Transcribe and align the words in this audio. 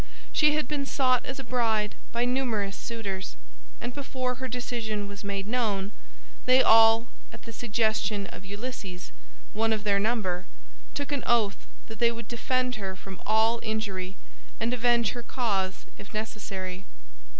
She 0.33 0.55
had 0.55 0.67
been 0.67 0.87
sought 0.87 1.23
as 1.27 1.37
a 1.37 1.43
bride 1.43 1.93
by 2.11 2.25
numerous 2.25 2.75
suitors, 2.75 3.37
and 3.79 3.93
before 3.93 4.33
her 4.33 4.47
decision 4.47 5.07
was 5.07 5.23
made 5.23 5.45
known, 5.45 5.91
they 6.47 6.63
all, 6.63 7.05
at 7.31 7.43
the 7.43 7.53
suggestion 7.53 8.25
of 8.31 8.43
Ulysses, 8.43 9.11
one 9.53 9.71
of 9.71 9.83
their 9.83 9.99
number, 9.99 10.47
took 10.95 11.11
an 11.11 11.21
oath 11.27 11.67
that 11.85 11.99
they 11.99 12.11
would 12.11 12.27
defend 12.27 12.77
her 12.77 12.95
from 12.95 13.21
all 13.27 13.59
injury 13.61 14.15
and 14.59 14.73
avenge 14.73 15.11
her 15.11 15.21
cause 15.21 15.85
if 15.99 16.15
necessary. 16.15 16.85